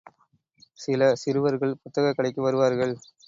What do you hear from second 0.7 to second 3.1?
சில சிறுவர்கள் புத்தகக் கடைக்கு வருவார்கள்.